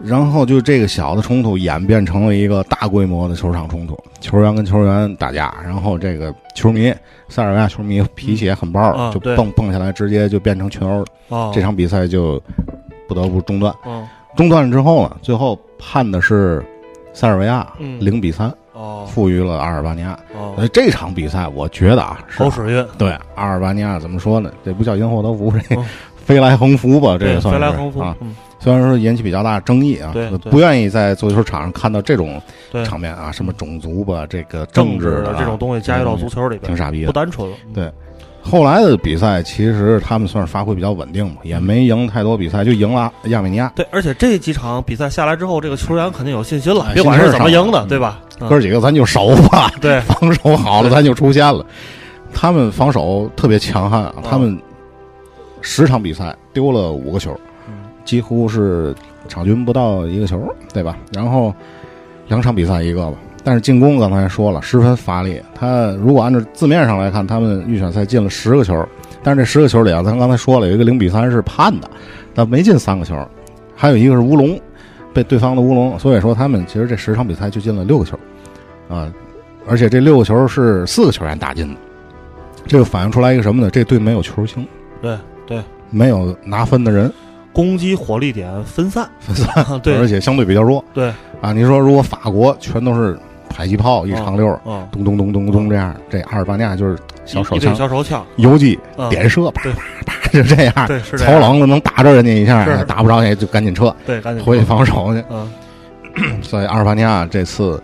[0.00, 6.92] 然后就这个小的冲突演变成了一个大规模的球场冲突，球员跟球员打架，然后这个球迷
[7.28, 11.52] 塞尔维亚球迷脾气也很爆，就蹦蹦下来，直接就变成群殴了。
[11.52, 12.42] 这场比赛就
[13.08, 13.72] 不得不中断。
[14.36, 16.64] 中断了之后呢，最后判的是
[17.12, 17.66] 塞尔维亚
[18.00, 18.52] 零比三，
[19.06, 20.18] 负于了阿尔巴尼亚。
[20.56, 22.84] 所以这场比赛我觉得啊，狗屎运。
[22.98, 24.50] 对阿尔巴尼亚怎么说呢？
[24.64, 25.76] 这不叫因祸得福，这
[26.16, 27.16] 飞来横福吧？
[27.18, 28.16] 这也算是啊。
[28.62, 30.14] 虽然说引起比较大的争议啊，
[30.48, 32.40] 不愿意在足球场上看到这种
[32.84, 37.50] 场面啊，什么种族吧，这个政治的这种东西加入到足球里边，挺傻逼的，不单纯。
[37.74, 37.90] 对，
[38.40, 43.72] 后来的比赛其实他们算是发挥比较稳定嘛，也没赢太多比赛，就赢了亚美尼亚。
[43.74, 48.20] 对，而且这几场比赛下来之后，这个球员肯定有信心了，别管是怎么赢的，对吧？
[48.48, 51.66] 哥几个咱就熟吧，对， 防守好了咱就出现了。
[52.32, 54.56] 他们防守特别强悍啊，他们
[55.60, 57.36] 十场比赛丢了五个球，
[58.04, 58.94] 几乎是。
[59.28, 60.98] 场均不到一个球，对吧？
[61.12, 61.54] 然后
[62.26, 63.16] 两场比赛一个吧。
[63.44, 65.40] 但是进攻刚才说了，十分乏力。
[65.54, 68.86] 他如果按照字面上来看，他们预选赛进了十个球，
[69.22, 71.88] 但是这十个球里啊，咱刚才说了，有一个零比三是判的，
[72.34, 73.16] 但没进三个球，
[73.76, 74.60] 还有一个是乌龙，
[75.14, 75.96] 被对方的乌龙。
[76.00, 78.18] 所以说他们其实这十场比赛就进了六个球，
[78.88, 79.10] 啊，
[79.68, 81.80] 而且这六个球是四个球员打进的。
[82.66, 83.70] 这个反映出来一个什么呢？
[83.70, 84.66] 这队没有球星，
[85.00, 87.10] 对对，没有拿分的人。
[87.52, 94.58] 攻击火力点分散，分散， 对，而且相对比较弱，对，啊，你说如果法国全都是迫击炮一长溜，
[94.90, 98.78] 咚咚咚咚咚这样，这阿尔巴尼亚就是小手枪，小手枪，游击
[99.10, 101.34] 点射，啪啪啪，就这样，对是这样。
[101.34, 105.22] 草冷了能打着人家一下，打不着也就赶紧撤，对，赶紧回去防守去。
[105.28, 105.50] 嗯，
[106.42, 107.82] 所以阿尔巴尼亚这次，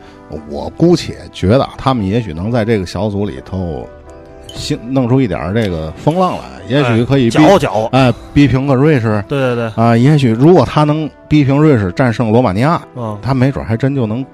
[0.48, 3.86] 我姑且觉得他们也许能在这个小组里头，
[4.48, 14.24] 兴弄出一点这个风浪来，也许可以逼搅搅，哎逼平个瑞士对对对，啊，也许如果他能逼平瑞士，战胜罗马尼亚，嗯，他没准还真就能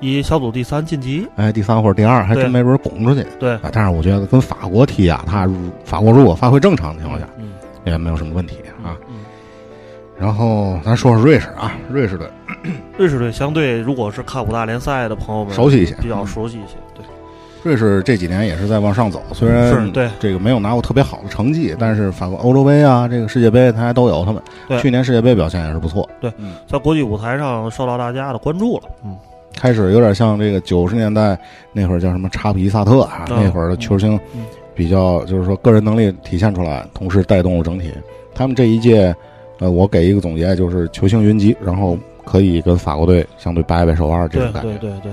[0.00, 3.26] 以小组第三晋级，哎第三或者第二，还真没准拱出去。
[3.38, 7.50] 对，啊，但是我觉得跟法国踢啊，他如法国如果发挥正常的情况下，嗯
[7.84, 8.94] 也没有什么问题啊。
[9.08, 9.16] 嗯，
[10.18, 12.26] 然后咱说说瑞士啊，瑞士队
[12.98, 16.87] 瑞士队相对如果是看五大联赛的朋友们熟悉一些比较熟悉一些，对，
[17.62, 20.08] 瑞士这几年也是在往上走，虽然是对。
[20.18, 24.42] 这个没有拿过特别好的成绩，但是法国欧洲杯啊，这个世界杯他还都有他们。
[24.68, 24.78] 对。
[24.80, 29.16] 去年世界杯表现也是不错，对嗯，在国际舞台上受到大家的关注了，嗯，
[29.56, 31.38] 开始有点像这个九十年代
[31.72, 34.44] 那会儿叫什么查皮萨特啊，嗯那会儿的球星嗯。
[34.74, 37.92] 比较就是说个人能力体现出来，同时带动了整体。
[38.32, 39.12] 他们这一届，
[39.58, 44.68] 呃，我给一个总结就是球星云集，然后可以跟法国队相对掰掰手腕这种感觉。
[44.78, 45.12] 对对对，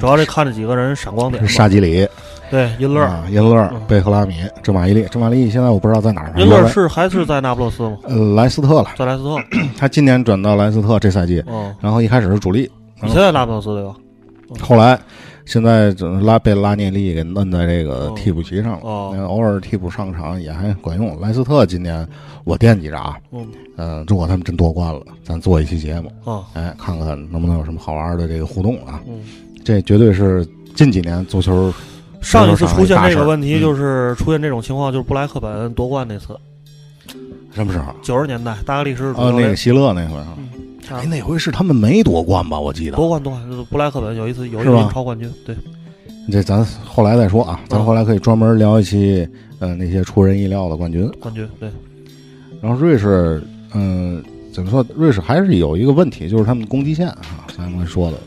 [0.00, 2.06] 主要是看着几个人闪光点沙基里、
[2.50, 5.04] 对因乐，啊、因勒嗯、贝赫拉米、郑马伊利。
[5.10, 6.32] 郑马伊利现在我不知道在哪儿。
[6.36, 7.96] 因乐是还是在那不勒斯吗？
[8.04, 9.36] 呃莱斯特了，在莱斯特，
[9.78, 12.70] 他今年转到莱斯特这赛季，哦，然后一开始是主力，
[13.02, 13.94] 你现在那不勒斯对吧？
[14.60, 14.96] 后来
[15.44, 21.18] 现在这拉被拉涅利给摁在这个哦替补席上了，偶尔替补上场也还管用。
[21.20, 22.06] 莱斯特今年
[22.44, 23.44] 我惦记着啊，嗯，
[23.76, 29.00] 呃，如果他们真夺冠了，咱做一期节目，啊，哎，看看能不能有什么好玩的这个互动啊。
[29.08, 29.20] 嗯，
[29.66, 31.74] 这绝对是近几年足球
[32.20, 36.38] 上一次出现这个问题嗯就是出现这种情况，就是布莱克本夺冠那次，
[37.52, 37.86] 什么时候？
[38.00, 40.38] 九十年代大格利什主哦，教练那个希勒那回啊。
[40.38, 40.44] 嗯
[40.88, 42.60] 哎，那回是他们没夺冠吧？
[42.60, 45.56] 我记得夺冠夺冠，就是布莱克本有一次有一年超冠军，对，
[46.30, 51.10] 这咱后来再说啊，咱嗯后来可以专门聊一期，呃，那些出人意料的冠军。
[51.18, 51.68] 冠军对，
[52.62, 53.42] 然后瑞士，
[53.74, 54.86] 嗯、怎么说？
[54.94, 58.18] 瑞士还是有一个问题，就是他们攻击线啊，咱们说的，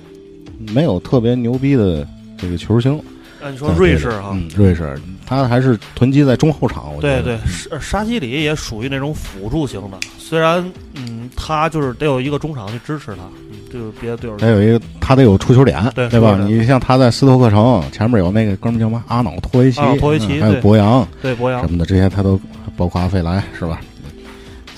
[0.73, 2.05] 没有特别牛逼的
[2.37, 2.99] 这个球星。
[3.41, 6.93] 啊，你说瑞士哈，嗯，瑞士，他还是囤积在中后场。
[6.93, 10.59] 我觉得对对，沙沙基里也属于那种辅助型的，虽然
[10.95, 16.37] 嗯，他就是得有一个中场去支持他，嗯，就是别的队友得有一个，他得有出球点，对对吧？
[16.45, 22.37] 你像他在斯托克城前面有那个哥们儿叫嘛阿瑙托维奇，阿瑙托维奇嗯还有博扬对博扬什么的，这些他都
[22.75, 23.79] 包括阿费莱是吧？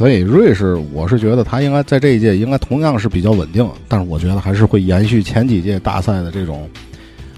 [0.02, 6.68] 所以瑞士，我是觉得他应该在这一届应该同样是比较稳定，但是我觉得还是会延续前几届大赛的这种，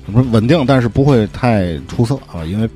[0.06, 2.69] 怎么说稳定，但是不会太出色啊，因为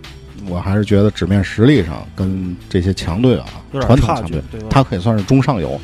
[0.50, 3.46] 我还是觉得纸面实力上跟这些强队啊，
[3.80, 5.80] 传统强队他可以算是中上游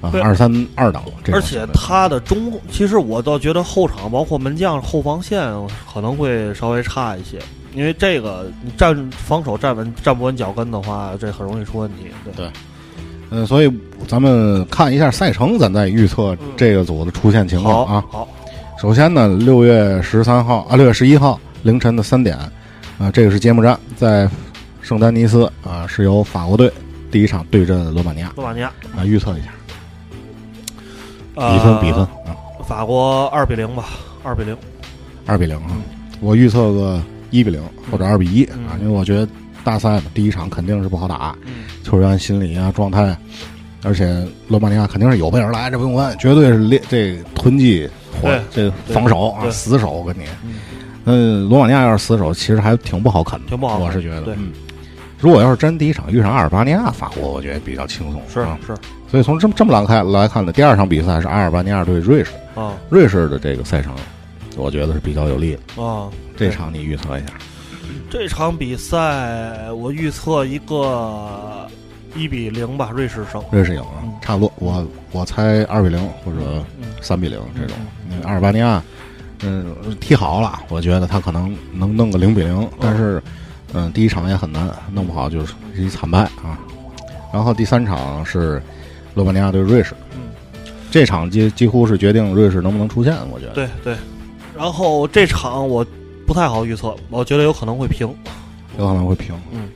[0.00, 5.46] 啊，二三二档而且他的中，其实我倒觉得后场包括门将、后防线
[5.92, 7.38] 可能会稍微差一些，
[7.74, 12.06] 因为这个你站防守站稳站不稳脚跟的话，这很容易出问题。
[12.24, 12.50] 对对，
[13.34, 13.72] 嗯，所以
[14.06, 18.04] 咱们看一下赛程，咱再预测这个组的出现情况啊。
[18.10, 18.28] 好，
[18.78, 22.36] 首先呢，六月十三号啊，六月十一号凌晨的三点，
[22.98, 24.28] 啊，这个是揭幕战，在
[24.82, 26.70] 圣丹尼斯啊，是由法国队
[27.10, 29.48] 第一场对阵罗马尼亚罗马尼亚啊，预测一下
[31.34, 33.86] 呃比分，比分啊，法国二比零吧，
[34.22, 34.54] 二比零。
[35.24, 35.70] 二比零啊，
[36.20, 39.26] 我预测个一比零或者二比一啊，因为我觉得
[39.64, 41.34] 大赛嘛，第一场肯定是不好打，
[41.82, 43.16] 球员心理啊状态，
[43.82, 47.88] 而且罗马尼亚肯定是有备而来，这不用问，绝对是练这个囤积
[48.20, 50.24] 火对这个防守啊死守，我跟你，
[51.04, 54.52] 嗯，罗马尼亚要是死守，其实还挺不好啃的，挺不好我是觉得，嗯。
[55.18, 58.20] 如果要是真第一场遇上阿尔巴尼亚、法国，我觉得比较轻松。
[58.28, 58.74] 是啊，是
[59.08, 62.32] 所以从这么这么来看来看呢，第二场比赛是阿尔巴尼亚对瑞士。
[62.56, 63.94] 啊瑞士的这个赛程，
[64.56, 65.82] 我觉得是比较有利的。
[65.82, 67.28] 啊，这场你预测一下？
[68.12, 71.66] 这场比赛我预测一个
[72.14, 73.42] 一比零吧，瑞士胜。
[73.50, 74.52] 瑞士赢啊，差不多。
[74.56, 76.62] 我我猜二比零或者
[77.00, 77.74] 三比零这种。
[78.10, 78.82] 因为阿尔巴尼亚，
[79.42, 83.22] 嗯，踢好了，我觉得他可能能弄个零比零，但是，
[83.72, 86.60] 嗯，第一场也很难，弄不好就是一惨败啊。
[87.32, 88.62] 然后第三场是
[89.14, 90.20] 罗马尼亚对瑞士，嗯
[90.90, 93.52] 这场几几乎是决定瑞士能不能出现，我觉得。
[93.54, 93.96] 对对，
[94.54, 95.82] 然后这场我
[96.32, 98.08] 不太好预测，我觉得有可能会平，
[98.78, 99.34] 有可能会平。
[99.52, 99.68] 嗯，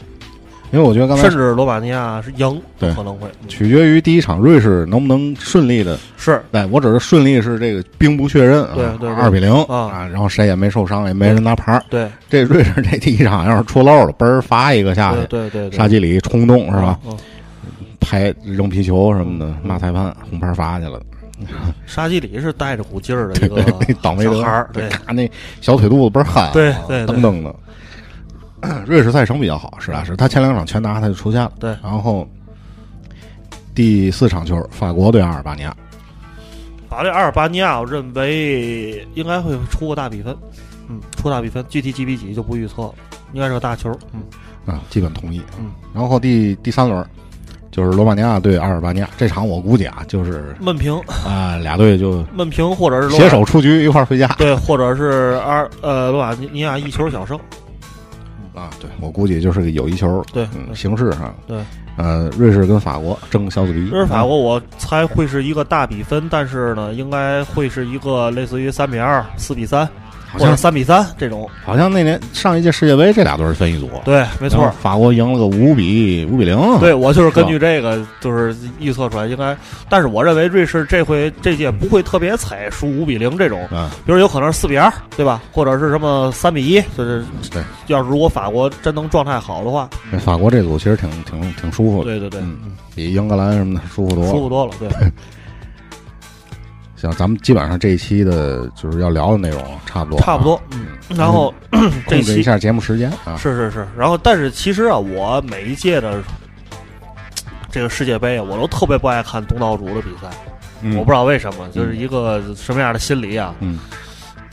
[0.73, 2.95] 因为我觉得刚才甚至罗马尼亚是赢，对。
[2.95, 3.29] 可能会。
[3.47, 10.09] 取决于第一场瑞士能不能顺利的，是，对我只是顺利是这个兵不血刃啊，对二比零啊。
[10.11, 16.99] 然后谁也没受伤，也没人拿牌对，这瑞士这第一场要是出漏了，嘣儿罚一个下去，对对沙基里冲动是吧？
[17.07, 17.15] 嗯
[17.99, 21.01] 拍扔皮球什么的，骂裁判，红牌罚去了。
[21.87, 23.63] 沙基里是带着股劲儿的一个
[24.03, 25.31] 倒霉得小孩儿，对咔那
[25.61, 27.55] 小腿肚子倍儿憨，对对对噔噔的。
[28.85, 31.53] 瑞士赛程比较好，实打实，他前两场全拿，他就出现了。
[31.61, 32.29] 对，然后
[33.75, 35.77] 第四场球，法国对阿尔巴尼亚。
[36.89, 40.37] 法对阿尔巴尼亚，我认为应该会出个大比分，
[40.89, 42.95] 嗯，出大比分，具体几比几就不预测了，
[43.33, 44.23] 应该是个大球，嗯，
[44.65, 45.71] 啊，基本同意，嗯。
[45.95, 47.07] 然后第第三轮
[47.77, 57.39] 就是罗马尼亚对阿尔巴尼亚，这场我估计啊，就是闷平啊，俩队就闷平，或者是携手出局一块儿回家，对，或者是阿呃罗马尼亚一球小胜，
[58.55, 61.59] 啊，对我估计就是个友谊球，对，嗯，形式上，对。
[61.99, 63.89] 呃，瑞士跟法国争小组第一。
[63.89, 69.89] 瑞士法国，我猜会是一个大比分，但是呢，应该会是一个类似于三比二、四比三。
[70.39, 79.57] 或者三比三这种，好像那年上一届世界杯这俩队是分一组，对，没错，法国赢了个五比五比零，对我就是根据这个就是预测出来应该，
[79.89, 85.43] 但是我认为瑞士这回这届不会特别惨输五比零这种，嗯，比如有可能是四比二，对吧？
[85.53, 89.89] 或者是什么三比一，就是对，要是如果法国真能状态好的话，
[90.21, 92.41] 法国这组其实挺挺挺舒服的，对对对，
[92.95, 94.89] 比英格兰什么的舒服多了，舒服多了，对。
[96.97, 100.61] 行，咱们基本上这一期的就是要聊的内容差不多，差不多。
[100.73, 100.87] 嗯，
[101.17, 101.53] 然后
[102.09, 103.87] 这一下节目时间啊，是是是。
[103.97, 106.23] 然后，但是其实啊，我每一届的
[107.71, 110.29] 这个世界杯，我都特别不爱看东道主的比赛。
[110.97, 113.55] 我不知道为什么，就是一个什么样的心理啊？
[113.61, 113.79] 嗯。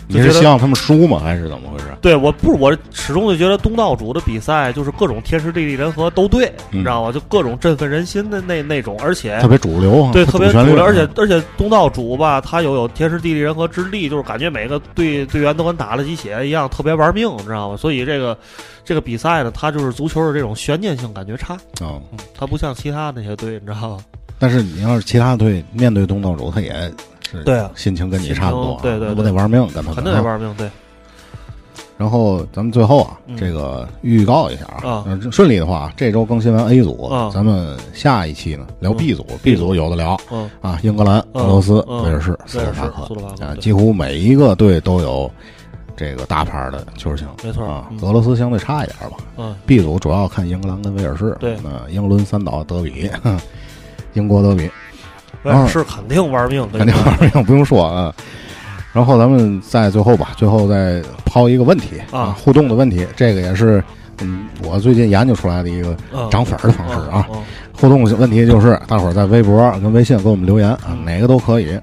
[0.07, 1.19] 你是希望他们输吗？
[1.19, 1.85] 还是怎么回事？
[2.01, 7.11] 对，我不，我始终就觉得东道主的比赛就是各种天时地利人和都对，你知道吗？
[7.11, 17.77] 就各种振奋人心的那那种，而且特别主流，对，特别主流，而且而且东道主吧，他又有天时地利人和之力，就是感觉每个队队员都跟打了鸡血一样，特别玩命，你知道吗？
[17.77, 18.37] 所以这个
[18.83, 22.01] 这个比赛呢，它就是足球的这种悬念性感觉差哦，
[22.37, 23.99] 它不像其他那些队，你知道吗？
[24.37, 26.91] 但是你要是其他队面对东道主，他也。
[27.45, 30.69] 对啊，心情跟你差不多，对对，我得玩命，跟他肯定得玩命，对。
[31.95, 39.73] 然后咱们最后啊，这个预告一下啊，顺利的话，这周更新完 A 组，咱们下一期呢聊 B 组，B 组。
[39.75, 40.19] 有的聊，
[40.59, 45.31] 啊，英格兰、俄罗斯、威尔士、斯洛伐克，啊，几乎每一个队都有
[45.95, 47.89] 这个大牌的球星，没错啊。
[48.01, 53.09] 俄罗斯相对差一点吧，嗯，B 组主要看英格兰跟威尔士，对，那英伦三岛德比，
[54.13, 54.69] 英国德比。
[55.67, 58.13] 是肯定玩命，肯定玩命，不用说啊。
[58.93, 63.07] 然后咱们在最后吧，最后再抛一个问题啊，互动的问题。
[63.15, 63.83] 这个也是
[64.21, 65.97] 嗯，我最近研究出来的一个
[66.29, 67.27] 涨粉的方式啊。
[67.75, 71.75] 互动问题就是，大伙儿在微博跟微信给我们留言啊，哪个都可以。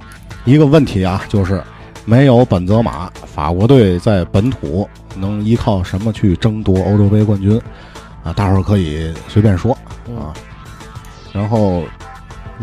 [0.44, 1.60] 一个问题啊，就是
[2.04, 7.60] 没有本泽马，法国队在本土能依靠什么去争夺欧洲杯冠军
[8.22, 8.32] 啊？
[8.32, 9.76] 大伙儿可以随便说
[10.06, 10.30] 啊。
[11.32, 11.82] 然后。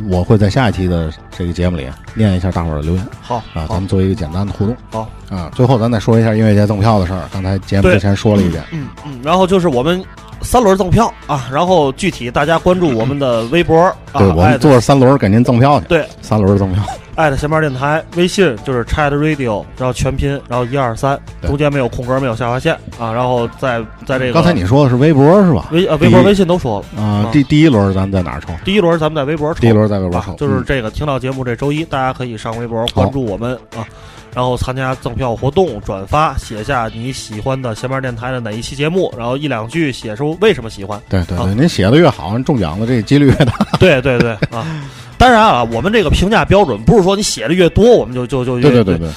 [0.09, 3.07] 我会在下一期的这个节目里念一下大伙儿的留言。
[3.21, 4.75] 好啊，咱们做一个简单的互动。
[4.91, 7.27] 好啊，最后咱再说一下音乐节赠票的事儿。
[7.31, 8.63] 刚才节目之前说了一遍。
[8.71, 10.03] 嗯嗯，然后就是我们
[10.47, 13.93] 三轮赠票啊，然后具体大家关注我们的微博。
[14.13, 15.85] 对，我们做三轮给您赠票去。
[15.87, 16.81] 对，三轮赠票。
[17.15, 23.11] 艾特闲班电台微信就是 Chat Radio，然后全拼，然后一二三，中间没有空格，没有下划线啊。
[23.11, 25.67] 然后在在这个刚才你说的是微博是吧？
[25.73, 27.27] 微呃微博、微信都说了啊。
[27.33, 28.47] 第第一轮咱们在哪儿抽？
[28.63, 29.59] 第一轮咱们在微博抽。
[29.59, 33.83] 第一轮在微博抽，就是这个听到节目这周一，大家可以上微博关注我们啊，
[34.37, 41.01] 然后参加赠票活动，转发写下你喜欢的闲班电台的哪一期节目，然后一两句写出为什么喜欢。
[41.09, 43.53] 对对对，您写的越好，中奖的这几率越大。
[43.79, 44.63] 对对对啊。
[45.17, 49.09] 当然啊，我们这个评价标准不是说你写的越多，我们就就就 对对对对，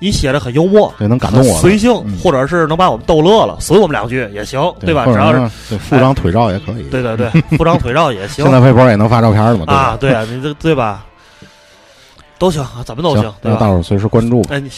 [0.00, 5.04] 你写的很幽默，对能感动我，随性，或者是能把我们逗乐了，损我们两句也行，对吧？
[5.06, 8.42] 只要是附张腿照也可以，对对对，附张腿照也行。
[8.44, 9.72] 现在微博也能发照片了嘛？
[9.72, 11.06] 啊，对啊，你这对吧？
[12.38, 13.58] 都行啊，怎么都行，对吧？
[13.58, 14.42] 大伙随时关注。
[14.50, 14.70] 哎，你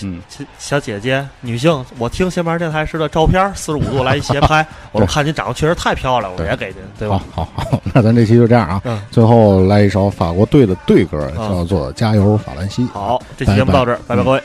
[0.58, 7.20] 小姐姐，女性，我听新班电台时的照片，四十五度来一斜拍，我看您长得确实太漂亮了，我也给您，对吧？
[7.34, 8.80] 好，好， 那咱这期就这样啊。
[8.84, 9.00] 嗯。
[9.10, 12.82] 最后来一首法国队的队歌，叫做《加油法兰西》。
[12.92, 14.42] 好，这期节目到这儿，拜拜，各位。